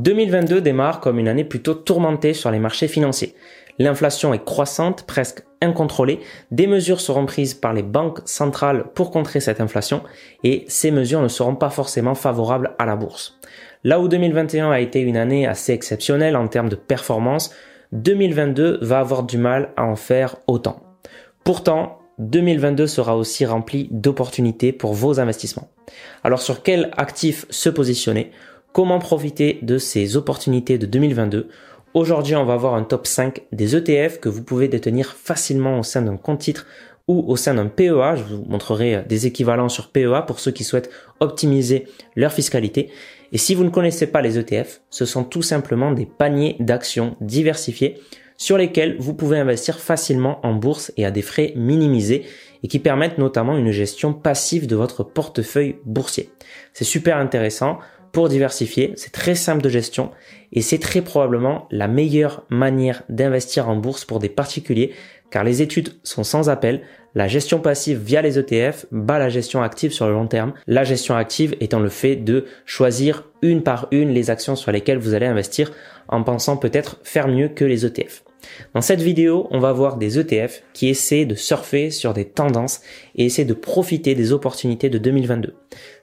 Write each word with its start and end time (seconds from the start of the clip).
2022 0.00 0.62
démarre 0.62 1.00
comme 1.00 1.18
une 1.18 1.28
année 1.28 1.44
plutôt 1.44 1.74
tourmentée 1.74 2.32
sur 2.32 2.50
les 2.50 2.58
marchés 2.58 2.88
financiers. 2.88 3.34
L'inflation 3.78 4.32
est 4.32 4.42
croissante, 4.42 5.04
presque 5.06 5.42
incontrôlée. 5.60 6.20
Des 6.50 6.66
mesures 6.66 7.02
seront 7.02 7.26
prises 7.26 7.52
par 7.52 7.74
les 7.74 7.82
banques 7.82 8.20
centrales 8.24 8.84
pour 8.94 9.10
contrer 9.10 9.40
cette 9.40 9.60
inflation 9.60 10.02
et 10.42 10.64
ces 10.68 10.90
mesures 10.90 11.20
ne 11.20 11.28
seront 11.28 11.54
pas 11.54 11.68
forcément 11.68 12.14
favorables 12.14 12.74
à 12.78 12.86
la 12.86 12.96
bourse. 12.96 13.38
Là 13.84 14.00
où 14.00 14.08
2021 14.08 14.70
a 14.70 14.80
été 14.80 15.00
une 15.00 15.18
année 15.18 15.46
assez 15.46 15.74
exceptionnelle 15.74 16.36
en 16.36 16.48
termes 16.48 16.70
de 16.70 16.76
performance, 16.76 17.54
2022 17.92 18.78
va 18.80 19.00
avoir 19.00 19.22
du 19.24 19.36
mal 19.36 19.70
à 19.76 19.84
en 19.84 19.96
faire 19.96 20.36
autant. 20.46 20.82
Pourtant, 21.44 21.98
2022 22.20 22.86
sera 22.86 23.16
aussi 23.16 23.44
rempli 23.44 23.88
d'opportunités 23.90 24.72
pour 24.72 24.94
vos 24.94 25.20
investissements. 25.20 25.68
Alors 26.22 26.40
sur 26.40 26.62
quel 26.62 26.90
actif 26.96 27.46
se 27.50 27.68
positionner? 27.68 28.30
Comment 28.72 29.00
profiter 29.00 29.58
de 29.62 29.78
ces 29.78 30.16
opportunités 30.16 30.78
de 30.78 30.86
2022 30.86 31.48
Aujourd'hui, 31.92 32.36
on 32.36 32.44
va 32.44 32.56
voir 32.56 32.74
un 32.74 32.84
top 32.84 33.04
5 33.04 33.42
des 33.50 33.74
ETF 33.74 34.20
que 34.20 34.28
vous 34.28 34.44
pouvez 34.44 34.68
détenir 34.68 35.12
facilement 35.12 35.80
au 35.80 35.82
sein 35.82 36.02
d'un 36.02 36.16
compte 36.16 36.38
titre 36.38 36.68
ou 37.08 37.24
au 37.26 37.34
sein 37.34 37.54
d'un 37.54 37.66
PEA. 37.66 38.14
Je 38.14 38.22
vous 38.22 38.44
montrerai 38.44 39.02
des 39.08 39.26
équivalents 39.26 39.68
sur 39.68 39.88
PEA 39.88 40.22
pour 40.24 40.38
ceux 40.38 40.52
qui 40.52 40.62
souhaitent 40.62 40.90
optimiser 41.18 41.88
leur 42.14 42.32
fiscalité. 42.32 42.92
Et 43.32 43.38
si 43.38 43.56
vous 43.56 43.64
ne 43.64 43.70
connaissez 43.70 44.06
pas 44.06 44.22
les 44.22 44.38
ETF, 44.38 44.82
ce 44.88 45.04
sont 45.04 45.24
tout 45.24 45.42
simplement 45.42 45.90
des 45.90 46.06
paniers 46.06 46.54
d'actions 46.60 47.16
diversifiés 47.20 47.98
sur 48.36 48.56
lesquels 48.56 48.96
vous 49.00 49.14
pouvez 49.14 49.40
investir 49.40 49.80
facilement 49.80 50.38
en 50.46 50.54
bourse 50.54 50.92
et 50.96 51.04
à 51.04 51.10
des 51.10 51.22
frais 51.22 51.54
minimisés 51.56 52.24
et 52.62 52.68
qui 52.68 52.78
permettent 52.78 53.18
notamment 53.18 53.56
une 53.58 53.72
gestion 53.72 54.12
passive 54.12 54.68
de 54.68 54.76
votre 54.76 55.02
portefeuille 55.02 55.76
boursier. 55.84 56.30
C'est 56.72 56.84
super 56.84 57.16
intéressant 57.16 57.80
pour 58.12 58.28
diversifier, 58.28 58.92
c'est 58.96 59.12
très 59.12 59.34
simple 59.34 59.62
de 59.62 59.68
gestion 59.68 60.10
et 60.52 60.62
c'est 60.62 60.78
très 60.78 61.02
probablement 61.02 61.68
la 61.70 61.88
meilleure 61.88 62.44
manière 62.50 63.02
d'investir 63.08 63.68
en 63.68 63.76
bourse 63.76 64.04
pour 64.04 64.18
des 64.18 64.28
particuliers 64.28 64.92
car 65.30 65.44
les 65.44 65.62
études 65.62 65.94
sont 66.02 66.24
sans 66.24 66.48
appel. 66.50 66.82
La 67.14 67.28
gestion 67.28 67.60
passive 67.60 67.98
via 67.98 68.22
les 68.22 68.38
ETF 68.38 68.86
bat 68.90 69.18
la 69.18 69.28
gestion 69.28 69.62
active 69.62 69.92
sur 69.92 70.06
le 70.06 70.12
long 70.12 70.26
terme. 70.26 70.52
La 70.66 70.84
gestion 70.84 71.16
active 71.16 71.56
étant 71.60 71.80
le 71.80 71.88
fait 71.88 72.16
de 72.16 72.46
choisir 72.66 73.24
une 73.42 73.62
par 73.62 73.88
une 73.90 74.10
les 74.10 74.30
actions 74.30 74.56
sur 74.56 74.72
lesquelles 74.72 74.98
vous 74.98 75.14
allez 75.14 75.26
investir 75.26 75.72
en 76.08 76.22
pensant 76.22 76.56
peut-être 76.56 76.98
faire 77.04 77.28
mieux 77.28 77.48
que 77.48 77.64
les 77.64 77.86
ETF. 77.86 78.24
Dans 78.74 78.80
cette 78.80 79.00
vidéo, 79.00 79.46
on 79.50 79.58
va 79.58 79.72
voir 79.72 79.96
des 79.96 80.18
ETF 80.18 80.62
qui 80.72 80.88
essaient 80.88 81.24
de 81.24 81.34
surfer 81.34 81.90
sur 81.90 82.14
des 82.14 82.24
tendances 82.24 82.80
et 83.14 83.26
essaient 83.26 83.44
de 83.44 83.54
profiter 83.54 84.14
des 84.14 84.32
opportunités 84.32 84.88
de 84.88 84.98
2022. 84.98 85.54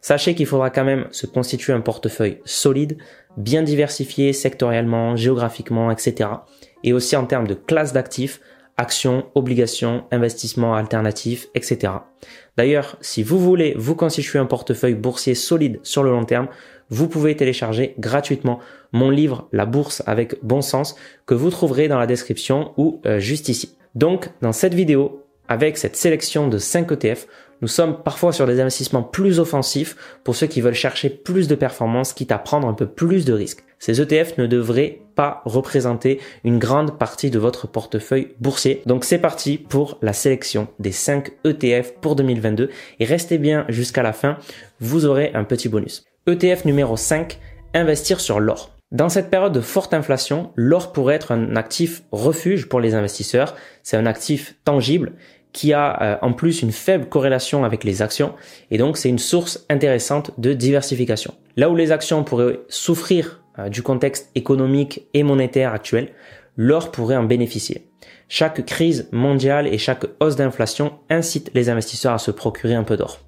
Sachez 0.02 0.36
qu'il 0.36 0.46
faudra 0.46 0.70
quand 0.70 0.84
même 0.84 1.08
se 1.12 1.26
constituer 1.28 1.74
un 1.74 1.82
portefeuille 1.82 2.40
solide, 2.46 2.98
bien 3.38 3.64
diversifié 3.64 4.34
sectoriellement, 4.34 5.16
géographiquement, 5.16 5.92
etc. 5.92 6.30
Et 6.84 6.94
aussi 6.94 7.16
en 7.16 7.26
termes 7.26 7.48
de 7.48 7.54
classe 7.54 7.94
d'actifs, 7.94 8.40
actions, 8.78 9.26
obligations, 9.36 10.06
investissements 10.12 10.76
alternatifs, 10.76 11.48
etc. 11.56 11.94
D'ailleurs, 12.58 12.98
si 13.02 13.24
vous 13.24 13.40
voulez 13.40 13.74
vous 13.78 13.96
constituer 13.96 14.40
un 14.40 14.46
portefeuille 14.46 14.94
boursier 14.94 15.36
solide 15.36 15.80
sur 15.84 16.04
le 16.04 16.12
long 16.12 16.26
terme, 16.26 16.48
vous 16.90 17.08
pouvez 17.08 17.36
télécharger 17.36 17.96
gratuitement 18.00 18.60
mon 18.94 19.10
livre 19.10 19.48
La 19.52 19.66
bourse 19.66 20.04
avec 20.06 20.38
bon 20.44 20.62
sens 20.62 20.96
que 21.26 21.34
vous 21.34 21.50
trouverez 21.50 21.88
dans 21.88 22.00
la 22.00 22.08
description 22.08 22.74
ou 22.78 23.02
euh, 23.06 23.20
juste 23.20 23.50
ici. 23.50 23.78
Donc, 23.96 24.30
dans 24.42 24.54
cette 24.54 24.74
vidéo, 24.74 25.24
avec 25.48 25.78
cette 25.78 25.96
sélection 25.96 26.48
de 26.48 26.58
5 26.58 26.92
ETF, 26.92 27.28
nous 27.62 27.68
sommes 27.68 28.04
parfois 28.04 28.32
sur 28.32 28.46
des 28.46 28.60
investissements 28.60 29.04
plus 29.04 29.40
offensifs 29.40 29.96
pour 30.24 30.36
ceux 30.36 30.48
qui 30.48 30.62
veulent 30.62 30.74
chercher 30.74 31.10
plus 31.10 31.48
de 31.48 31.56
performance, 31.56 32.14
quitte 32.14 32.32
à 32.32 32.38
prendre 32.38 32.68
un 32.68 32.74
peu 32.74 32.86
plus 32.86 33.26
de 33.26 33.34
risques. 33.34 33.64
Ces 33.80 34.02
ETF 34.02 34.38
ne 34.38 34.48
devraient 34.48 35.02
pas 35.16 35.42
représenter 35.46 36.20
une 36.44 36.60
grande 36.60 36.98
partie 36.98 37.30
de 37.30 37.40
votre 37.40 37.68
portefeuille 37.68 38.30
boursier. 38.40 38.82
Donc 38.86 39.04
c'est 39.06 39.18
parti 39.18 39.58
pour 39.58 39.98
la 40.02 40.14
sélection 40.14 40.68
des 40.80 40.92
5 40.92 41.32
ETF 41.46 41.94
pour 42.02 42.16
2022 42.16 42.70
et 43.00 43.06
restez 43.06 43.38
bien 43.38 43.66
jusqu'à 43.70 44.04
la 44.04 44.14
fin, 44.14 44.38
vous 44.80 45.06
aurez 45.06 45.32
un 45.34 45.44
petit 45.44 45.70
bonus. 45.70 46.04
ETF 46.28 46.66
numéro 46.66 46.98
5, 46.98 47.40
investir 47.74 48.20
sur 48.20 48.40
l'or. 48.40 48.72
Dans 48.92 49.10
cette 49.10 49.30
période 49.30 49.54
de 49.54 49.62
forte 49.62 49.94
inflation, 49.94 50.52
l'or 50.56 50.94
pourrait 50.94 51.16
être 51.16 51.32
un 51.32 51.56
actif 51.58 52.04
refuge 52.12 52.70
pour 52.70 52.80
les 52.80 52.94
investisseurs. 52.94 53.56
C'est 53.84 53.98
un 53.98 54.06
actif 54.06 54.56
tangible 54.64 55.14
qui 55.52 55.74
a 55.74 56.02
euh, 56.02 56.18
en 56.22 56.34
plus 56.34 56.62
une 56.62 56.72
faible 56.72 57.08
corrélation 57.08 57.66
avec 57.66 57.84
les 57.84 58.02
actions 58.02 58.34
et 58.70 58.78
donc 58.78 58.98
c'est 58.98 59.10
une 59.10 59.20
source 59.20 59.66
intéressante 59.70 60.32
de 60.38 60.54
diversification. 60.54 61.34
Là 61.56 61.70
où 61.70 61.76
les 61.76 61.92
actions 61.92 62.24
pourraient 62.24 62.60
souffrir 62.70 63.42
du 63.70 63.82
contexte 63.82 64.30
économique 64.36 65.08
et 65.14 65.24
monétaire 65.24 65.74
actuel, 65.74 66.10
l'or 66.58 66.92
pourrait 66.92 67.16
en 67.16 67.24
bénéficier. 67.24 67.88
Chaque 68.30 68.66
crise 68.66 69.08
mondiale 69.12 69.68
et 69.68 69.78
chaque 69.78 70.06
hausse 70.20 70.36
d'inflation 70.36 70.94
incite 71.10 71.52
les 71.54 71.70
investisseurs 71.70 72.14
à 72.14 72.18
se 72.18 72.32
procurer 72.32 72.76
un 72.76 72.84
peu 72.84 72.98
d'or. 72.98 73.20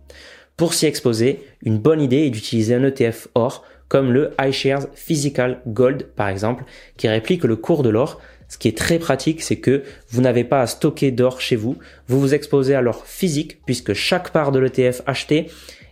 Pour 0.58 0.74
s'y 0.74 0.88
exposer, 0.88 1.46
une 1.64 1.78
bonne 1.78 2.02
idée 2.02 2.26
est 2.26 2.30
d'utiliser 2.30 2.76
un 2.76 2.84
ETF 2.84 3.30
or 3.34 3.64
comme 3.88 4.12
le 4.12 4.32
iShares 4.40 4.88
Physical 4.94 5.62
Gold 5.68 6.08
par 6.16 6.28
exemple, 6.28 6.66
qui 6.98 7.08
réplique 7.08 7.44
le 7.46 7.56
cours 7.56 7.82
de 7.82 7.90
l'or. 7.90 8.22
Ce 8.50 8.58
qui 8.58 8.68
est 8.68 8.78
très 8.78 9.00
pratique, 9.00 9.42
c'est 9.42 9.58
que 9.58 9.84
vous 10.10 10.22
n'avez 10.22 10.44
pas 10.44 10.62
à 10.62 10.68
stocker 10.68 11.12
d'or 11.12 11.40
chez 11.40 11.56
vous, 11.56 11.78
vous 12.08 12.20
vous 12.20 12.34
exposez 12.34 12.76
à 12.76 12.82
l'or 12.82 13.06
physique 13.06 13.60
puisque 13.66 13.94
chaque 13.94 14.32
part 14.32 14.52
de 14.52 14.60
l'ETF 14.60 15.02
acheté 15.06 15.48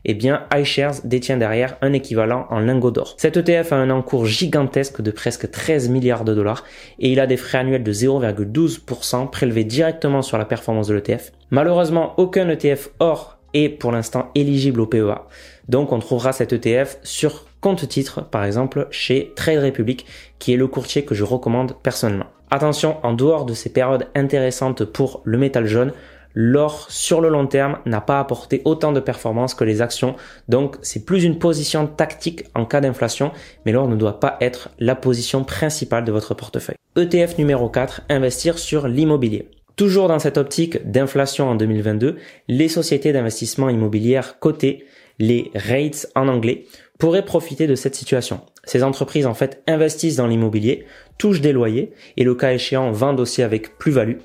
eh 0.07 0.13
bien 0.13 0.45
iShares 0.55 1.01
détient 1.03 1.37
derrière 1.37 1.77
un 1.81 1.93
équivalent 1.93 2.47
en 2.49 2.59
lingots 2.59 2.91
d'or. 2.91 3.13
Cet 3.17 3.37
ETF 3.37 3.73
a 3.73 3.75
un 3.75 3.89
encours 3.89 4.25
gigantesque 4.25 5.01
de 5.01 5.11
presque 5.11 5.51
13 5.51 5.89
milliards 5.89 6.23
de 6.23 6.33
dollars 6.33 6.63
et 6.99 7.11
il 7.11 7.19
a 7.19 7.27
des 7.27 7.37
frais 7.37 7.59
annuels 7.59 7.83
de 7.83 7.93
0,12% 7.93 9.29
prélevés 9.29 9.65
directement 9.65 10.21
sur 10.21 10.37
la 10.37 10.45
performance 10.45 10.87
de 10.87 10.95
l'ETF. 10.95 11.33
Malheureusement, 11.51 12.13
aucun 12.17 12.49
ETF 12.49 12.89
or 12.99 13.37
est 13.53 13.69
pour 13.69 13.91
l'instant 13.91 14.31
éligible 14.33 14.81
au 14.81 14.87
PEA. 14.87 15.25
Donc 15.67 15.91
on 15.91 15.99
trouvera 15.99 16.31
cet 16.31 16.53
ETF 16.53 16.97
sur 17.03 17.45
compte 17.59 17.87
titre, 17.87 18.21
par 18.21 18.45
exemple 18.45 18.87
chez 18.91 19.33
Trade 19.35 19.63
Republic, 19.63 20.05
qui 20.39 20.53
est 20.53 20.57
le 20.57 20.67
courtier 20.67 21.03
que 21.03 21.15
je 21.15 21.23
recommande 21.23 21.75
personnellement. 21.83 22.27
Attention, 22.49 22.95
en 23.03 23.11
dehors 23.11 23.45
de 23.45 23.53
ces 23.53 23.69
périodes 23.69 24.07
intéressantes 24.15 24.85
pour 24.85 25.21
le 25.25 25.37
métal 25.37 25.65
jaune, 25.65 25.91
l'or 26.39 26.85
sur 26.91 27.19
le 27.19 27.29
long 27.29 27.47
terme 27.47 27.79
n'a 27.87 27.99
pas 27.99 28.19
apporté 28.19 28.61
autant 28.63 28.91
de 28.91 28.99
performance 28.99 29.55
que 29.55 29.63
les 29.63 29.81
actions. 29.81 30.15
Donc 30.49 30.75
c'est 30.83 31.03
plus 31.03 31.23
une 31.23 31.39
position 31.39 31.87
tactique 31.87 32.43
en 32.53 32.63
cas 32.65 32.79
d'inflation, 32.79 33.31
mais 33.65 33.71
l'or 33.71 33.87
ne 33.87 33.95
doit 33.95 34.19
pas 34.19 34.37
être 34.39 34.69
la 34.77 34.93
position 34.93 35.43
principale 35.43 36.05
de 36.05 36.11
votre 36.11 36.35
portefeuille. 36.35 36.75
ETF 36.95 37.39
numéro 37.39 37.69
4, 37.69 38.03
investir 38.09 38.59
sur 38.59 38.87
l'immobilier. 38.87 39.49
Toujours 39.77 40.07
dans 40.07 40.19
cette 40.19 40.37
optique 40.37 40.87
d'inflation 40.89 41.49
en 41.49 41.55
2022, 41.55 42.17
les 42.47 42.67
sociétés 42.69 43.13
d'investissement 43.13 43.69
immobilière 43.69 44.37
cotées, 44.37 44.85
les 45.17 45.49
REITs 45.55 46.07
en 46.13 46.27
anglais, 46.27 46.65
pourraient 46.99 47.25
profiter 47.25 47.65
de 47.65 47.75
cette 47.75 47.95
situation. 47.95 48.41
Ces 48.63 48.83
entreprises 48.83 49.25
en 49.25 49.33
fait 49.33 49.63
investissent 49.65 50.17
dans 50.17 50.27
l'immobilier, 50.27 50.85
touchent 51.17 51.41
des 51.41 51.53
loyers 51.53 51.93
et 52.15 52.23
le 52.23 52.35
cas 52.35 52.53
échéant 52.53 52.91
vendent 52.91 53.19
aussi 53.19 53.41
avec 53.41 53.77
plus-value. 53.77 54.17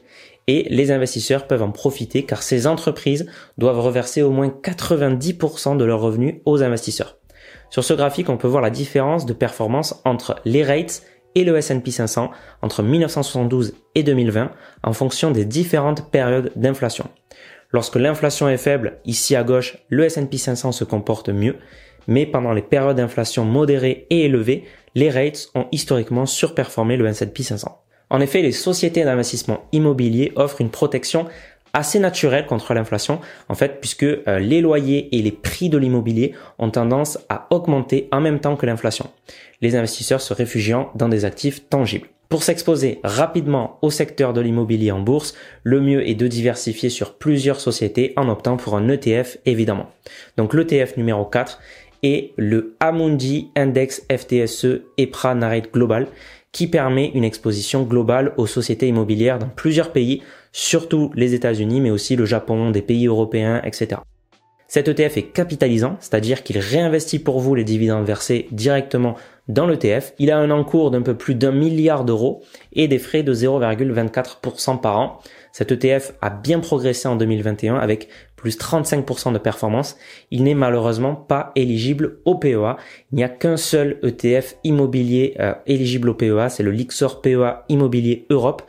Et 0.49 0.67
les 0.71 0.91
investisseurs 0.91 1.47
peuvent 1.47 1.63
en 1.63 1.71
profiter 1.71 2.25
car 2.25 2.43
ces 2.43 2.67
entreprises 2.67 3.27
doivent 3.59 3.81
reverser 3.81 4.23
au 4.23 4.31
moins 4.31 4.49
90% 4.49 5.77
de 5.77 5.85
leurs 5.85 6.01
revenus 6.01 6.37
aux 6.45 6.63
investisseurs. 6.63 7.19
Sur 7.71 7.85
ce 7.85 7.95
graphique, 7.95 8.29
on 8.29 8.37
peut 8.37 8.49
voir 8.49 8.63
la 8.63 8.71
différence 8.71 9.25
de 9.25 9.33
performance 9.33 10.01
entre 10.05 10.37
les 10.45 10.65
rates 10.65 11.03
et 11.35 11.45
le 11.45 11.57
S&P 11.57 11.91
500 11.91 12.31
entre 12.61 12.83
1972 12.83 13.75
et 13.95 14.03
2020 14.03 14.51
en 14.83 14.93
fonction 14.93 15.31
des 15.31 15.45
différentes 15.45 16.11
périodes 16.11 16.53
d'inflation. 16.57 17.09
Lorsque 17.71 17.97
l'inflation 17.97 18.49
est 18.49 18.59
faible, 18.59 18.99
ici 19.07 19.35
à 19.35 19.45
gauche, 19.45 19.79
le 19.89 20.05
S&P 20.05 20.37
500 20.37 20.73
se 20.73 20.85
comporte 20.85 21.31
mieux, 21.31 21.57
mais 22.07 22.27
pendant 22.27 22.53
les 22.53 22.63
périodes 22.63 22.97
d'inflation 22.97 23.45
modérées 23.45 24.07
et 24.11 24.27
élevées, 24.27 24.65
les 24.95 25.09
rates 25.09 25.49
ont 25.55 25.69
historiquement 25.73 26.27
surperformé 26.27 26.99
le 26.99 27.07
S&P 27.07 27.43
500. 27.43 27.82
En 28.13 28.21
effet, 28.21 28.43
les 28.43 28.53
sociétés 28.53 29.05
d'investissement 29.05 29.65
immobilier 29.73 30.33
offrent 30.37 30.61
une 30.61 30.69
protection 30.69 31.25
assez 31.73 31.99
naturelle 31.99 32.45
contre 32.45 32.75
l'inflation, 32.75 33.21
en 33.49 33.55
fait, 33.55 33.81
puisque 33.81 34.03
euh, 34.03 34.39
les 34.39 34.61
loyers 34.61 35.09
et 35.17 35.23
les 35.23 35.33
prix 35.33 35.71
de 35.71 35.79
l'immobilier 35.79 36.35
ont 36.59 36.69
tendance 36.69 37.19
à 37.31 37.47
augmenter 37.49 38.09
en 38.13 38.21
même 38.21 38.39
temps 38.39 38.57
que 38.57 38.67
l'inflation. 38.67 39.09
Les 39.63 39.77
investisseurs 39.77 40.21
se 40.21 40.35
réfugiant 40.35 40.91
dans 40.95 41.09
des 41.09 41.25
actifs 41.25 41.67
tangibles. 41.71 42.09
Pour 42.29 42.43
s'exposer 42.43 43.01
rapidement 43.03 43.79
au 43.81 43.91
secteur 43.91 44.35
de 44.35 44.43
l'immobilier 44.43 44.93
en 44.93 45.01
bourse, 45.01 45.35
le 45.63 45.81
mieux 45.81 46.07
est 46.07 46.15
de 46.15 46.27
diversifier 46.27 46.91
sur 46.91 47.15
plusieurs 47.15 47.61
sociétés 47.61 48.13
en 48.17 48.29
optant 48.29 48.59
pour 48.59 48.77
un 48.77 48.89
ETF 48.89 49.39
évidemment. 49.47 49.89
Donc 50.37 50.53
l'ETF 50.53 50.99
numéro 50.99 51.25
4 51.25 51.61
est 52.03 52.33
le 52.37 52.75
Amundi 52.81 53.51
Index 53.55 54.03
FTSE 54.11 54.81
EPRA 54.99 55.35
Nareit 55.35 55.71
Global 55.73 56.09
qui 56.53 56.67
permet 56.67 57.11
une 57.15 57.25
exposition 57.25 57.83
globale 57.83 58.35
aux 58.37 58.47
sociétés 58.47 58.87
immobilières 58.87 59.39
dans 59.39 59.49
plusieurs 59.49 59.93
pays, 59.93 60.23
surtout 60.53 61.11
les 61.15 61.35
États-Unis, 61.35 61.81
mais 61.81 61.91
aussi 61.91 62.15
le 62.15 62.27
Japon, 62.27 62.71
des 62.71 62.83
pays 62.83 63.07
européens, 63.07 63.63
etc. 63.65 64.03
Cet 64.73 64.89
ETF 64.89 65.19
est 65.19 65.33
capitalisant, 65.35 65.99
c'est-à-dire 66.01 66.43
qu'il 66.43 66.59
réinvestit 66.59 67.19
pour 67.19 67.41
vous 67.41 67.55
les 67.55 67.63
dividendes 67.63 68.07
versés 68.07 68.49
directement 68.53 69.17
dans 69.47 69.67
l'ETF. 69.67 70.15
Il 70.19 70.31
a 70.31 70.39
un 70.39 70.51
encours 70.51 70.91
d'un 70.91 71.03
peu 71.03 71.15
plus 71.15 71.35
d'un 71.35 71.53
milliard 71.53 72.07
d'euros 72.07 72.43
et 72.73 72.89
des 72.89 72.99
frais 72.99 73.23
de 73.23 73.35
0,24% 73.35 74.81
par 74.81 74.99
an. 74.99 75.19
Cet 75.53 75.73
ETF 75.73 76.15
a 76.23 76.31
bien 76.31 76.59
progressé 76.59 77.07
en 77.07 77.17
2021 77.17 77.75
avec 77.75 78.09
plus 78.35 78.59
35% 78.59 79.35
de 79.35 79.39
performance. 79.39 79.99
Il 80.31 80.43
n'est 80.45 80.55
malheureusement 80.55 81.17
pas 81.17 81.53
éligible 81.55 82.21
au 82.25 82.37
PEA. 82.37 82.77
Il 83.13 83.17
n'y 83.17 83.25
a 83.25 83.29
qu'un 83.29 83.59
seul 83.59 83.99
ETF 84.03 84.57
immobilier 84.65 85.35
euh, 85.39 85.53
éligible 85.67 86.09
au 86.09 86.15
PEA, 86.15 86.49
c'est 86.49 86.63
le 86.63 86.71
Lixor 86.71 87.21
PEA 87.21 87.65
Immobilier 87.69 88.25
Europe 88.31 88.63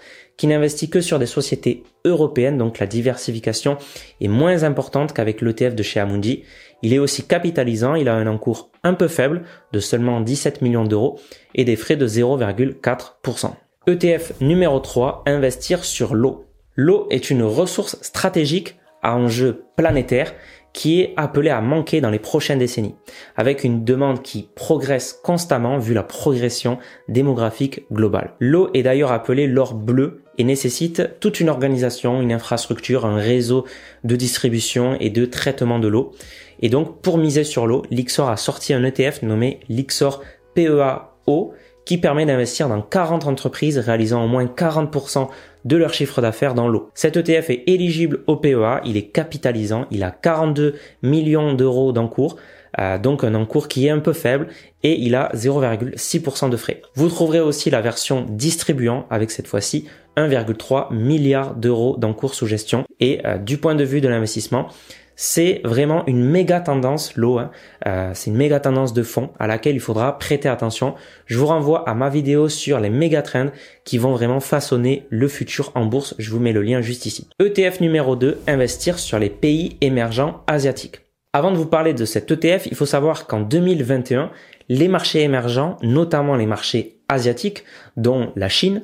n'investit 0.48 0.90
que 0.90 1.02
sur 1.02 1.20
des 1.20 1.26
sociétés 1.26 1.84
européennes, 2.06 2.58
donc 2.58 2.80
la 2.80 2.88
diversification 2.88 3.78
est 4.22 4.28
moins 4.28 4.64
importante 4.64 5.14
qu'avec 5.14 5.42
l'ETF 5.42 5.76
de 5.76 5.84
chez 5.84 6.00
Amundi. 6.00 6.44
Il 6.82 6.94
est 6.94 7.00
aussi 7.00 7.24
capitalisant, 7.24 7.96
il 7.96 8.10
a 8.10 8.16
un 8.16 8.28
encours 8.28 8.70
un 8.84 8.94
peu 8.94 9.08
faible 9.08 9.44
de 9.72 9.80
seulement 9.80 10.22
17 10.22 10.62
millions 10.62 10.84
d'euros 10.84 11.20
et 11.56 11.64
des 11.64 11.76
frais 11.76 11.96
de 11.96 12.08
0,4%. 12.08 13.52
ETF 13.88 14.40
numéro 14.42 14.80
3, 14.80 15.24
investir 15.26 15.84
sur 15.84 16.16
l'eau. 16.16 16.46
L'eau 16.76 17.08
est 17.10 17.30
une 17.30 17.44
ressource 17.44 17.98
stratégique 18.02 18.78
à 19.02 19.16
enjeu 19.16 19.66
planétaire 19.76 20.34
qui 20.74 21.02
est 21.02 21.14
appelée 21.18 21.52
à 21.52 21.62
manquer 21.62 22.02
dans 22.02 22.10
les 22.10 22.20
prochaines 22.20 22.60
décennies, 22.60 22.96
avec 23.36 23.64
une 23.64 23.86
demande 23.86 24.24
qui 24.24 24.50
progresse 24.56 25.14
constamment 25.24 25.78
vu 25.78 25.94
la 25.94 26.04
progression 26.04 26.80
démographique 27.08 27.86
globale. 27.92 28.34
L'eau 28.40 28.70
est 28.74 28.84
d'ailleurs 28.84 29.12
appelée 29.12 29.48
l'or 29.48 29.76
bleu 29.76 30.24
et 30.40 30.44
nécessite 30.44 31.20
toute 31.20 31.40
une 31.40 31.50
organisation, 31.50 32.22
une 32.22 32.34
infrastructure, 32.34 33.06
un 33.06 33.18
réseau 33.18 33.66
de 34.04 34.16
distribution 34.16 34.98
et 35.00 35.12
de 35.12 35.26
traitement 35.26 35.78
de 35.78 35.88
l'eau. 35.88 36.12
Et 36.60 36.70
donc, 36.70 37.02
pour 37.02 37.20
miser 37.20 37.44
sur 37.44 37.68
l'eau, 37.68 37.84
Lixor 37.92 38.30
a 38.30 38.38
sorti 38.38 38.74
un 38.74 38.84
ETF 38.84 39.22
nommé 39.22 39.60
Lixor 39.70 40.24
PEA 40.56 41.10
Eau 41.28 41.54
qui 41.86 41.98
permet 41.98 42.26
d'investir 42.26 42.70
dans 42.70 42.82
40 42.82 43.28
entreprises 43.28 43.78
réalisant 43.78 44.24
au 44.24 44.28
moins 44.28 44.46
40% 44.46 45.28
de 45.66 45.78
leur 45.78 45.94
chiffre 45.94 46.22
d'affaires 46.22 46.54
dans 46.54 46.68
l'eau. 46.68 46.90
Cet 46.94 47.18
ETF 47.18 47.50
est 47.50 47.64
éligible 47.68 48.20
au 48.28 48.36
PEA, 48.36 48.82
il 48.86 48.98
est 48.98 49.08
capitalisant, 49.08 49.86
il 49.92 50.04
a 50.04 50.12
42 50.12 50.76
millions 51.02 51.54
d'euros 51.54 51.92
d'encours, 51.92 52.38
euh, 52.80 52.98
donc 52.98 53.24
un 53.24 53.36
encours 53.36 53.68
qui 53.68 53.88
est 53.88 53.92
un 53.92 54.00
peu 54.00 54.14
faible 54.14 54.48
et 54.82 55.00
il 55.00 55.16
a 55.16 55.30
0,6% 55.36 56.50
de 56.50 56.58
frais. 56.58 56.82
Vous 56.96 57.08
trouverez 57.08 57.40
aussi 57.40 57.70
la 57.70 57.82
version 57.82 58.26
distribuant 58.28 59.06
avec 59.10 59.32
cette 59.32 59.48
fois-ci 59.48 59.86
1,3 60.18 60.94
milliard 60.94 61.56
d'euros 61.56 61.96
d'encours 61.98 62.34
sous 62.36 62.48
gestion 62.48 62.84
et 63.00 63.26
euh, 63.26 63.38
du 63.38 63.58
point 63.58 63.76
de 63.76 63.84
vue 63.84 64.02
de 64.02 64.08
l'investissement, 64.08 64.68
c'est 65.16 65.62
vraiment 65.64 66.06
une 66.08 66.24
méga 66.24 66.60
tendance 66.60 67.16
l'eau. 67.16 67.40
Hein. 67.40 67.52
Euh, 67.88 68.12
c'est 68.14 68.30
une 68.30 68.38
méga 68.38 68.60
tendance 68.60 68.94
de 68.94 69.04
fond 69.04 69.30
à 69.40 69.48
laquelle 69.48 69.76
il 69.76 69.82
faudra 69.82 70.18
prêter 70.18 70.50
attention. 70.50 70.96
Je 71.26 71.38
vous 71.38 71.46
renvoie 71.46 71.88
à 71.88 71.94
ma 71.94 72.10
vidéo 72.10 72.50
sur 72.50 72.80
les 72.80 72.90
méga 72.90 73.22
trends 73.22 73.50
qui 73.84 73.98
vont 73.98 74.14
vraiment 74.14 74.40
façonner 74.40 75.06
le 75.10 75.28
futur 75.28 75.72
en 75.76 75.86
bourse. 75.86 76.16
Je 76.18 76.32
vous 76.32 76.40
mets 76.40 76.54
le 76.54 76.62
lien 76.62 76.82
juste 76.82 77.06
ici. 77.06 77.28
ETF 77.40 77.80
numéro 77.80 78.16
2, 78.16 78.40
investir 78.48 79.00
sur 79.00 79.20
les 79.20 79.30
pays 79.30 79.78
émergents 79.82 80.44
asiatiques. 80.48 81.02
Avant 81.34 81.52
de 81.52 81.58
vous 81.58 81.66
parler 81.66 81.94
de 81.94 82.06
cet 82.06 82.30
ETF, 82.30 82.68
il 82.68 82.76
faut 82.76 82.86
savoir 82.86 83.26
qu'en 83.26 83.40
2021, 83.42 84.30
les 84.70 84.88
marchés 84.88 85.22
émergents, 85.22 85.78
notamment 85.82 86.36
les 86.36 86.46
marchés 86.46 87.00
asiatiques, 87.10 87.64
dont 87.98 88.32
la 88.36 88.50
Chine, 88.50 88.84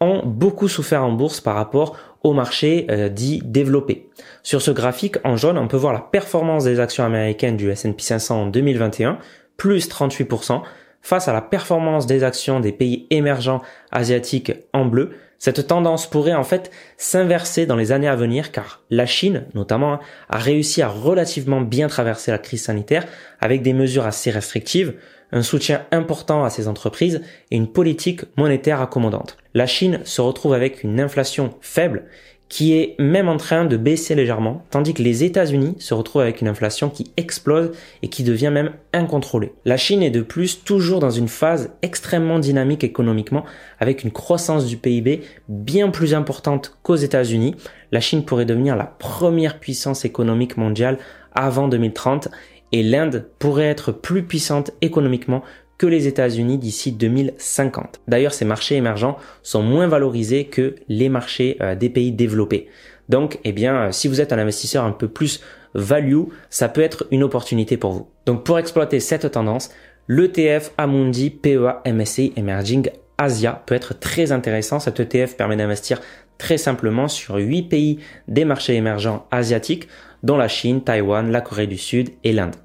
ont 0.00 0.22
beaucoup 0.24 0.68
souffert 0.68 1.04
en 1.04 1.12
bourse 1.12 1.40
par 1.40 1.54
rapport 1.54 1.96
au 2.22 2.32
marché 2.32 2.86
euh, 2.90 3.08
dit 3.08 3.40
développé. 3.44 4.08
Sur 4.42 4.62
ce 4.62 4.70
graphique 4.70 5.16
en 5.24 5.36
jaune, 5.36 5.58
on 5.58 5.68
peut 5.68 5.76
voir 5.76 5.92
la 5.92 6.00
performance 6.00 6.64
des 6.64 6.80
actions 6.80 7.04
américaines 7.04 7.56
du 7.56 7.70
S&P 7.70 8.02
500 8.02 8.42
en 8.42 8.46
2021, 8.46 9.18
plus 9.56 9.88
38%, 9.88 10.62
face 11.02 11.28
à 11.28 11.32
la 11.32 11.42
performance 11.42 12.06
des 12.06 12.24
actions 12.24 12.60
des 12.60 12.72
pays 12.72 13.06
émergents 13.10 13.62
asiatiques 13.92 14.52
en 14.72 14.84
bleu. 14.84 15.10
Cette 15.38 15.68
tendance 15.68 16.10
pourrait 16.10 16.34
en 16.34 16.42
fait 16.42 16.72
s'inverser 16.96 17.64
dans 17.64 17.76
les 17.76 17.92
années 17.92 18.08
à 18.08 18.16
venir 18.16 18.50
car 18.50 18.82
la 18.90 19.06
Chine, 19.06 19.46
notamment, 19.54 20.00
a 20.28 20.38
réussi 20.38 20.82
à 20.82 20.88
relativement 20.88 21.60
bien 21.60 21.86
traverser 21.86 22.32
la 22.32 22.38
crise 22.38 22.64
sanitaire 22.64 23.06
avec 23.40 23.62
des 23.62 23.72
mesures 23.72 24.04
assez 24.04 24.32
restrictives, 24.32 24.94
un 25.32 25.42
soutien 25.42 25.82
important 25.90 26.44
à 26.44 26.50
ces 26.50 26.68
entreprises 26.68 27.22
et 27.50 27.56
une 27.56 27.68
politique 27.68 28.22
monétaire 28.36 28.80
accommodante. 28.80 29.36
La 29.54 29.66
Chine 29.66 30.00
se 30.04 30.20
retrouve 30.20 30.54
avec 30.54 30.82
une 30.84 31.00
inflation 31.00 31.54
faible 31.60 32.04
qui 32.48 32.72
est 32.72 32.96
même 32.98 33.28
en 33.28 33.36
train 33.36 33.64
de 33.64 33.76
baisser 33.76 34.14
légèrement, 34.14 34.64
tandis 34.70 34.94
que 34.94 35.02
les 35.02 35.22
États-Unis 35.22 35.76
se 35.78 35.92
retrouvent 35.92 36.22
avec 36.22 36.40
une 36.40 36.48
inflation 36.48 36.88
qui 36.88 37.12
explose 37.16 37.72
et 38.02 38.08
qui 38.08 38.22
devient 38.22 38.50
même 38.50 38.72
incontrôlée. 38.92 39.52
La 39.64 39.76
Chine 39.76 40.02
est 40.02 40.10
de 40.10 40.22
plus 40.22 40.64
toujours 40.64 40.98
dans 40.98 41.10
une 41.10 41.28
phase 41.28 41.72
extrêmement 41.82 42.38
dynamique 42.38 42.84
économiquement, 42.84 43.44
avec 43.80 44.02
une 44.02 44.10
croissance 44.10 44.64
du 44.64 44.78
PIB 44.78 45.22
bien 45.48 45.90
plus 45.90 46.14
importante 46.14 46.78
qu'aux 46.82 46.96
États-Unis. 46.96 47.54
La 47.92 48.00
Chine 48.00 48.24
pourrait 48.24 48.46
devenir 48.46 48.76
la 48.76 48.86
première 48.86 49.60
puissance 49.60 50.06
économique 50.06 50.56
mondiale 50.56 50.98
avant 51.34 51.68
2030 51.68 52.28
et 52.72 52.82
l'Inde 52.82 53.28
pourrait 53.38 53.68
être 53.68 53.92
plus 53.92 54.22
puissante 54.22 54.70
économiquement 54.80 55.42
que 55.78 55.86
les 55.86 56.08
États-Unis 56.08 56.58
d'ici 56.58 56.92
2050. 56.92 58.00
D'ailleurs, 58.08 58.34
ces 58.34 58.44
marchés 58.44 58.74
émergents 58.74 59.16
sont 59.42 59.62
moins 59.62 59.86
valorisés 59.86 60.46
que 60.46 60.74
les 60.88 61.08
marchés 61.08 61.56
euh, 61.60 61.76
des 61.76 61.88
pays 61.88 62.12
développés. 62.12 62.68
Donc, 63.08 63.38
eh 63.44 63.52
bien, 63.52 63.74
euh, 63.74 63.92
si 63.92 64.08
vous 64.08 64.20
êtes 64.20 64.32
un 64.32 64.38
investisseur 64.38 64.84
un 64.84 64.90
peu 64.90 65.08
plus 65.08 65.40
value, 65.74 66.24
ça 66.50 66.68
peut 66.68 66.80
être 66.80 67.06
une 67.10 67.22
opportunité 67.22 67.76
pour 67.76 67.92
vous. 67.92 68.08
Donc, 68.26 68.44
pour 68.44 68.58
exploiter 68.58 68.98
cette 68.98 69.30
tendance, 69.30 69.70
l'ETF 70.08 70.72
Amundi 70.78 71.30
PEA 71.30 71.80
MSCI 71.86 72.32
Emerging 72.36 72.90
Asia 73.16 73.62
peut 73.66 73.74
être 73.74 73.98
très 73.98 74.32
intéressant. 74.32 74.80
Cet 74.80 75.00
ETF 75.00 75.36
permet 75.36 75.56
d'investir 75.56 76.00
très 76.38 76.56
simplement 76.56 77.08
sur 77.08 77.36
8 77.36 77.62
pays 77.64 77.98
des 78.28 78.44
marchés 78.44 78.74
émergents 78.74 79.26
asiatiques, 79.30 79.88
dont 80.22 80.36
la 80.36 80.48
Chine, 80.48 80.82
Taïwan, 80.82 81.30
la 81.30 81.40
Corée 81.40 81.66
du 81.66 81.78
Sud 81.78 82.10
et 82.24 82.32
l'Inde. 82.32 82.56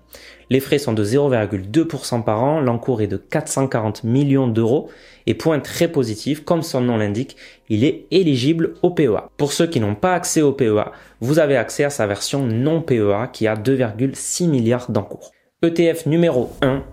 Les 0.50 0.60
frais 0.60 0.78
sont 0.78 0.94
de 0.94 1.04
0,2% 1.04 2.24
par 2.24 2.44
an, 2.44 2.60
l'encours 2.60 3.02
est 3.02 3.08
de 3.08 3.18
440 3.18 4.04
millions 4.04 4.48
d'euros 4.48 4.90
et 5.26 5.34
point 5.34 5.60
très 5.60 5.88
positif, 5.88 6.44
comme 6.44 6.62
son 6.62 6.82
nom 6.82 6.98
l'indique, 6.98 7.38
il 7.70 7.84
est 7.84 8.06
éligible 8.12 8.76
au 8.82 8.92
PEA. 8.92 9.30
Pour 9.38 9.54
ceux 9.54 9.68
qui 9.68 9.80
n'ont 9.80 9.96
pas 9.96 10.14
accès 10.14 10.42
au 10.42 10.52
PEA, 10.52 10.92
vous 11.22 11.40
avez 11.40 11.56
accès 11.56 11.84
à 11.84 11.90
sa 11.90 12.06
version 12.08 12.46
non 12.46 12.82
PEA 12.82 13.30
qui 13.32 13.48
a 13.48 13.56
2,6 13.56 14.48
milliards 14.48 14.92
d'encours. 14.92 15.32
ETF 15.64 16.06
numéro 16.08 16.52
1, 16.62 16.84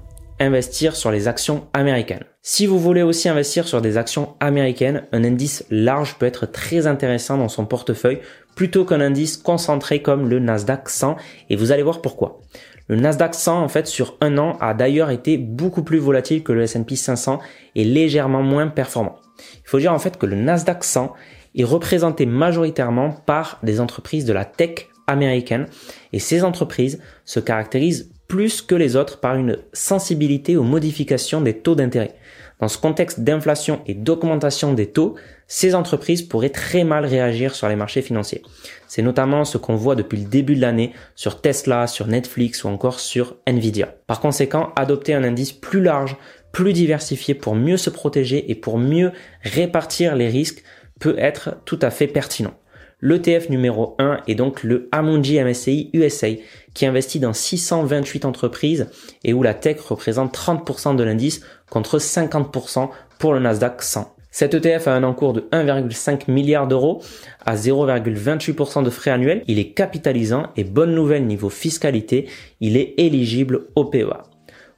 investir 0.40 0.96
sur 0.96 1.10
les 1.10 1.28
actions 1.28 1.68
américaines. 1.74 2.24
Si 2.42 2.66
vous 2.66 2.78
voulez 2.78 3.02
aussi 3.02 3.28
investir 3.28 3.68
sur 3.68 3.82
des 3.82 3.98
actions 3.98 4.34
américaines, 4.40 5.04
un 5.12 5.22
indice 5.22 5.64
large 5.70 6.16
peut 6.18 6.26
être 6.26 6.46
très 6.46 6.86
intéressant 6.86 7.36
dans 7.36 7.48
son 7.48 7.66
portefeuille 7.66 8.20
plutôt 8.56 8.84
qu'un 8.84 9.00
indice 9.00 9.36
concentré 9.36 10.02
comme 10.02 10.28
le 10.28 10.38
Nasdaq 10.38 10.88
100 10.88 11.16
et 11.50 11.56
vous 11.56 11.72
allez 11.72 11.82
voir 11.82 12.00
pourquoi. 12.00 12.40
Le 12.88 12.96
Nasdaq 12.96 13.34
100 13.34 13.62
en 13.62 13.68
fait 13.68 13.86
sur 13.86 14.16
un 14.20 14.38
an 14.38 14.56
a 14.60 14.74
d'ailleurs 14.74 15.10
été 15.10 15.38
beaucoup 15.38 15.82
plus 15.82 15.98
volatile 15.98 16.42
que 16.42 16.52
le 16.52 16.62
S&P 16.62 16.96
500 16.96 17.38
et 17.76 17.84
légèrement 17.84 18.42
moins 18.42 18.66
performant. 18.66 19.16
Il 19.62 19.68
faut 19.68 19.78
dire 19.78 19.92
en 19.92 19.98
fait 19.98 20.16
que 20.16 20.26
le 20.26 20.36
Nasdaq 20.36 20.82
100 20.82 21.12
est 21.56 21.64
représenté 21.64 22.26
majoritairement 22.26 23.10
par 23.10 23.58
des 23.62 23.80
entreprises 23.80 24.24
de 24.24 24.32
la 24.32 24.44
tech 24.44 24.88
américaine 25.06 25.66
et 26.12 26.18
ces 26.18 26.44
entreprises 26.44 27.00
se 27.24 27.40
caractérisent 27.40 28.09
plus 28.30 28.62
que 28.62 28.76
les 28.76 28.94
autres 28.94 29.18
par 29.18 29.34
une 29.34 29.58
sensibilité 29.72 30.56
aux 30.56 30.62
modifications 30.62 31.40
des 31.40 31.58
taux 31.58 31.74
d'intérêt. 31.74 32.14
Dans 32.60 32.68
ce 32.68 32.78
contexte 32.78 33.20
d'inflation 33.20 33.80
et 33.86 33.94
d'augmentation 33.94 34.72
des 34.72 34.86
taux, 34.86 35.16
ces 35.48 35.74
entreprises 35.74 36.22
pourraient 36.22 36.50
très 36.50 36.84
mal 36.84 37.04
réagir 37.04 37.56
sur 37.56 37.68
les 37.68 37.74
marchés 37.74 38.02
financiers. 38.02 38.42
C'est 38.86 39.02
notamment 39.02 39.44
ce 39.44 39.58
qu'on 39.58 39.74
voit 39.74 39.96
depuis 39.96 40.18
le 40.18 40.28
début 40.28 40.54
de 40.54 40.60
l'année 40.60 40.92
sur 41.16 41.40
Tesla, 41.40 41.88
sur 41.88 42.06
Netflix 42.06 42.62
ou 42.62 42.68
encore 42.68 43.00
sur 43.00 43.36
Nvidia. 43.46 43.96
Par 44.06 44.20
conséquent, 44.20 44.72
adopter 44.76 45.12
un 45.12 45.24
indice 45.24 45.52
plus 45.52 45.82
large, 45.82 46.16
plus 46.52 46.72
diversifié 46.72 47.34
pour 47.34 47.56
mieux 47.56 47.78
se 47.78 47.90
protéger 47.90 48.48
et 48.48 48.54
pour 48.54 48.78
mieux 48.78 49.10
répartir 49.42 50.14
les 50.14 50.28
risques 50.28 50.62
peut 51.00 51.16
être 51.18 51.56
tout 51.64 51.80
à 51.82 51.90
fait 51.90 52.06
pertinent. 52.06 52.54
L'ETF 53.02 53.48
numéro 53.48 53.94
1 53.98 54.20
est 54.28 54.34
donc 54.34 54.62
le 54.62 54.88
Amundi 54.92 55.40
MSCI 55.42 55.90
USA 55.94 56.28
qui 56.74 56.86
investit 56.86 57.18
dans 57.18 57.32
628 57.32 58.24
entreprises 58.24 58.88
et 59.24 59.32
où 59.32 59.42
la 59.42 59.54
tech 59.54 59.80
représente 59.80 60.36
30% 60.36 60.96
de 60.96 61.02
l'indice 61.02 61.40
contre 61.70 61.98
50% 61.98 62.90
pour 63.18 63.32
le 63.32 63.40
Nasdaq 63.40 63.82
100. 63.82 64.14
Cet 64.30 64.54
ETF 64.54 64.86
a 64.86 64.94
un 64.94 65.02
encours 65.02 65.32
de 65.32 65.40
1,5 65.52 66.30
milliard 66.30 66.68
d'euros 66.68 67.02
à 67.44 67.56
0,28% 67.56 68.84
de 68.84 68.90
frais 68.90 69.10
annuels. 69.10 69.42
Il 69.48 69.58
est 69.58 69.72
capitalisant 69.72 70.46
et 70.56 70.64
bonne 70.64 70.94
nouvelle 70.94 71.26
niveau 71.26 71.48
fiscalité, 71.48 72.28
il 72.60 72.76
est 72.76 72.94
éligible 72.96 73.66
au 73.74 73.86
PEA. 73.86 74.29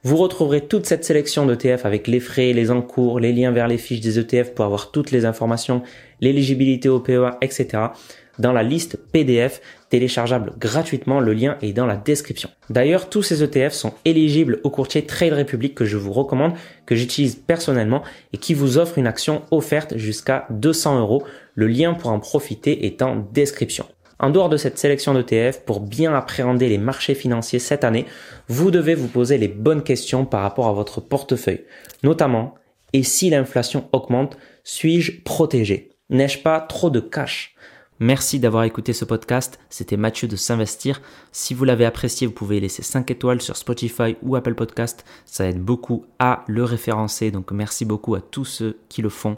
Vous 0.05 0.17
retrouverez 0.17 0.59
toute 0.59 0.85
cette 0.85 1.05
sélection 1.05 1.45
d'ETF 1.45 1.85
avec 1.85 2.07
les 2.07 2.19
frais, 2.19 2.51
les 2.51 2.71
encours, 2.71 3.21
les 3.21 3.31
liens 3.31 3.53
vers 3.53 3.69
les 3.69 3.77
fiches 3.77 4.01
des 4.01 4.19
ETF 4.19 4.53
pour 4.53 4.65
avoir 4.65 4.91
toutes 4.91 5.11
les 5.11 5.23
informations, 5.23 5.81
l'éligibilité 6.19 6.89
au 6.89 6.99
PEA, 6.99 7.37
etc. 7.39 7.83
dans 8.37 8.51
la 8.51 8.63
liste 8.63 8.97
PDF 9.13 9.61
téléchargeable 9.89 10.55
gratuitement. 10.59 11.21
Le 11.21 11.31
lien 11.31 11.57
est 11.61 11.71
dans 11.71 11.85
la 11.85 11.95
description. 11.95 12.49
D'ailleurs, 12.69 13.07
tous 13.09 13.23
ces 13.23 13.43
ETF 13.43 13.71
sont 13.71 13.93
éligibles 14.03 14.59
au 14.65 14.69
courtier 14.69 15.05
Trade 15.05 15.31
Republic 15.31 15.73
que 15.73 15.85
je 15.85 15.95
vous 15.95 16.11
recommande, 16.11 16.51
que 16.85 16.95
j'utilise 16.95 17.35
personnellement 17.35 18.03
et 18.33 18.37
qui 18.37 18.53
vous 18.53 18.77
offre 18.77 18.97
une 18.97 19.07
action 19.07 19.43
offerte 19.51 19.95
jusqu'à 19.95 20.47
200 20.49 20.99
euros. 20.99 21.23
Le 21.55 21.67
lien 21.67 21.93
pour 21.93 22.11
en 22.11 22.19
profiter 22.19 22.85
est 22.85 23.01
en 23.01 23.25
description. 23.31 23.85
En 24.19 24.29
dehors 24.29 24.49
de 24.49 24.57
cette 24.57 24.77
sélection 24.77 25.13
d'ETF, 25.13 25.61
pour 25.65 25.79
bien 25.79 26.13
appréhender 26.13 26.69
les 26.69 26.77
marchés 26.77 27.15
financiers 27.15 27.59
cette 27.59 27.83
année, 27.83 28.05
vous 28.47 28.71
devez 28.71 28.95
vous 28.95 29.07
poser 29.07 29.37
les 29.37 29.47
bonnes 29.47 29.83
questions 29.83 30.25
par 30.25 30.41
rapport 30.41 30.67
à 30.67 30.73
votre 30.73 31.01
portefeuille. 31.01 31.65
Notamment, 32.03 32.55
et 32.93 33.03
si 33.03 33.29
l'inflation 33.29 33.89
augmente, 33.91 34.37
suis-je 34.63 35.23
protégé? 35.23 35.89
N'ai-je 36.09 36.39
pas 36.39 36.61
trop 36.61 36.89
de 36.89 36.99
cash? 36.99 37.55
Merci 37.99 38.39
d'avoir 38.39 38.63
écouté 38.63 38.91
ce 38.91 39.05
podcast. 39.05 39.59
C'était 39.69 39.97
Mathieu 39.97 40.27
de 40.27 40.35
S'investir. 40.35 41.01
Si 41.31 41.53
vous 41.53 41.63
l'avez 41.63 41.85
apprécié, 41.85 42.27
vous 42.27 42.33
pouvez 42.33 42.59
laisser 42.59 42.83
5 42.83 43.09
étoiles 43.11 43.41
sur 43.41 43.55
Spotify 43.55 44.17
ou 44.23 44.35
Apple 44.35 44.55
Podcast. 44.55 45.05
Ça 45.25 45.47
aide 45.47 45.61
beaucoup 45.61 46.05
à 46.19 46.43
le 46.47 46.63
référencer. 46.63 47.31
Donc 47.31 47.51
merci 47.51 47.85
beaucoup 47.85 48.15
à 48.15 48.21
tous 48.21 48.45
ceux 48.45 48.79
qui 48.89 49.01
le 49.01 49.09
font. 49.09 49.37